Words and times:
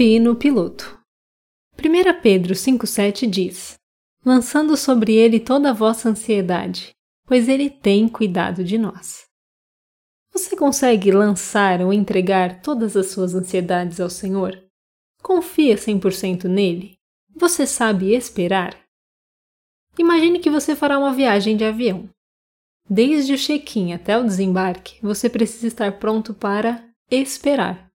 Confie 0.00 0.18
no 0.18 0.34
piloto. 0.34 0.98
1 1.78 2.22
Pedro 2.22 2.54
5,7 2.54 3.28
diz: 3.28 3.74
Lançando 4.24 4.74
sobre 4.74 5.14
ele 5.14 5.38
toda 5.38 5.68
a 5.68 5.74
vossa 5.74 6.08
ansiedade, 6.08 6.92
pois 7.26 7.50
ele 7.50 7.68
tem 7.68 8.08
cuidado 8.08 8.64
de 8.64 8.78
nós. 8.78 9.26
Você 10.32 10.56
consegue 10.56 11.12
lançar 11.12 11.82
ou 11.82 11.92
entregar 11.92 12.62
todas 12.62 12.96
as 12.96 13.10
suas 13.10 13.34
ansiedades 13.34 14.00
ao 14.00 14.08
Senhor? 14.08 14.58
Confia 15.22 15.74
100% 15.74 16.44
nele? 16.44 16.94
Você 17.36 17.66
sabe 17.66 18.14
esperar? 18.14 18.74
Imagine 19.98 20.38
que 20.38 20.48
você 20.48 20.74
fará 20.74 20.98
uma 20.98 21.12
viagem 21.12 21.58
de 21.58 21.64
avião. 21.66 22.08
Desde 22.88 23.34
o 23.34 23.38
check-in 23.38 23.92
até 23.92 24.16
o 24.16 24.24
desembarque, 24.24 24.98
você 25.02 25.28
precisa 25.28 25.66
estar 25.66 25.98
pronto 25.98 26.32
para 26.32 26.82
esperar. 27.10 27.89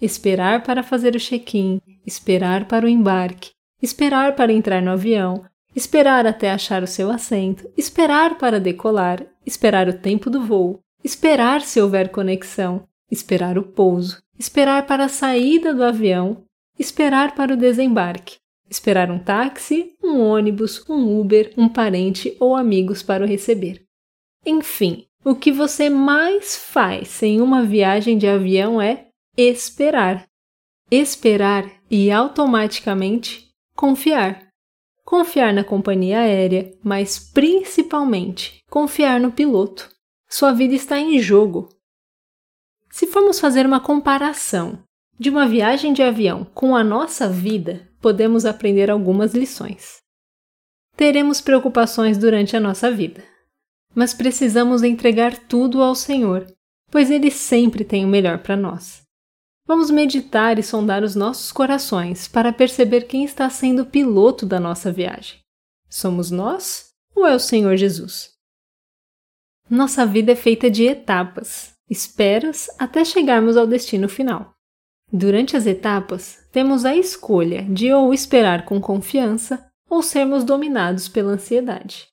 Esperar 0.00 0.62
para 0.62 0.82
fazer 0.82 1.16
o 1.16 1.20
check-in, 1.20 1.80
esperar 2.06 2.66
para 2.66 2.86
o 2.86 2.88
embarque, 2.88 3.50
esperar 3.82 4.36
para 4.36 4.52
entrar 4.52 4.80
no 4.80 4.92
avião, 4.92 5.44
esperar 5.74 6.26
até 6.26 6.50
achar 6.50 6.82
o 6.82 6.86
seu 6.86 7.10
assento, 7.10 7.68
esperar 7.76 8.38
para 8.38 8.60
decolar, 8.60 9.26
esperar 9.44 9.88
o 9.88 9.98
tempo 9.98 10.30
do 10.30 10.40
voo, 10.40 10.80
esperar 11.02 11.62
se 11.62 11.80
houver 11.80 12.10
conexão, 12.10 12.84
esperar 13.10 13.58
o 13.58 13.62
pouso, 13.62 14.22
esperar 14.38 14.86
para 14.86 15.06
a 15.06 15.08
saída 15.08 15.74
do 15.74 15.82
avião, 15.82 16.44
esperar 16.78 17.34
para 17.34 17.54
o 17.54 17.56
desembarque, 17.56 18.36
esperar 18.70 19.10
um 19.10 19.18
táxi, 19.18 19.94
um 20.02 20.20
ônibus, 20.20 20.84
um 20.88 21.18
Uber, 21.18 21.52
um 21.56 21.68
parente 21.68 22.36
ou 22.38 22.54
amigos 22.54 23.02
para 23.02 23.24
o 23.24 23.26
receber. 23.26 23.82
Enfim, 24.46 25.06
o 25.24 25.34
que 25.34 25.50
você 25.50 25.90
mais 25.90 26.56
faz 26.56 27.20
em 27.22 27.40
uma 27.40 27.64
viagem 27.64 28.16
de 28.16 28.28
avião 28.28 28.80
é 28.80 29.07
esperar. 29.38 30.28
Esperar 30.90 31.70
e 31.88 32.10
automaticamente 32.10 33.48
confiar. 33.76 34.48
Confiar 35.04 35.54
na 35.54 35.62
companhia 35.62 36.20
aérea, 36.20 36.76
mas 36.82 37.18
principalmente 37.18 38.64
confiar 38.68 39.20
no 39.20 39.30
piloto. 39.30 39.88
Sua 40.28 40.52
vida 40.52 40.74
está 40.74 40.98
em 40.98 41.18
jogo. 41.20 41.68
Se 42.90 43.06
formos 43.06 43.38
fazer 43.38 43.64
uma 43.64 43.78
comparação 43.78 44.82
de 45.16 45.30
uma 45.30 45.46
viagem 45.46 45.92
de 45.92 46.02
avião 46.02 46.44
com 46.44 46.74
a 46.74 46.82
nossa 46.82 47.28
vida, 47.28 47.88
podemos 48.00 48.44
aprender 48.44 48.90
algumas 48.90 49.34
lições. 49.34 49.98
Teremos 50.96 51.40
preocupações 51.40 52.18
durante 52.18 52.56
a 52.56 52.60
nossa 52.60 52.90
vida, 52.90 53.22
mas 53.94 54.12
precisamos 54.12 54.82
entregar 54.82 55.38
tudo 55.46 55.80
ao 55.80 55.94
Senhor, 55.94 56.44
pois 56.90 57.08
Ele 57.08 57.30
sempre 57.30 57.84
tem 57.84 58.04
o 58.04 58.08
melhor 58.08 58.38
para 58.40 58.56
nós. 58.56 59.07
Vamos 59.68 59.90
meditar 59.90 60.58
e 60.58 60.62
sondar 60.62 61.02
os 61.02 61.14
nossos 61.14 61.52
corações 61.52 62.26
para 62.26 62.54
perceber 62.54 63.02
quem 63.02 63.22
está 63.22 63.50
sendo 63.50 63.82
o 63.82 63.86
piloto 63.86 64.46
da 64.46 64.58
nossa 64.58 64.90
viagem. 64.90 65.40
Somos 65.90 66.30
nós 66.30 66.88
ou 67.14 67.26
é 67.26 67.34
o 67.34 67.38
Senhor 67.38 67.76
Jesus? 67.76 68.30
Nossa 69.68 70.06
vida 70.06 70.32
é 70.32 70.34
feita 70.34 70.70
de 70.70 70.84
etapas, 70.84 71.74
esperas 71.86 72.70
até 72.78 73.04
chegarmos 73.04 73.58
ao 73.58 73.66
destino 73.66 74.08
final. 74.08 74.54
Durante 75.12 75.54
as 75.54 75.66
etapas, 75.66 76.38
temos 76.50 76.86
a 76.86 76.96
escolha 76.96 77.62
de 77.64 77.92
ou 77.92 78.14
esperar 78.14 78.64
com 78.64 78.80
confiança 78.80 79.70
ou 79.86 80.02
sermos 80.02 80.44
dominados 80.44 81.08
pela 81.08 81.32
ansiedade. 81.32 82.06